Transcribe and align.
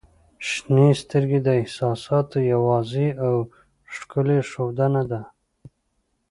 •شنې 0.47 0.89
سترګې 1.01 1.39
د 1.43 1.49
احساساتو 1.61 2.37
یوه 2.51 2.65
واضح 2.71 3.09
او 3.27 3.35
ښکلی 3.95 4.39
ښودنه 4.51 5.01
ده. 5.11 5.21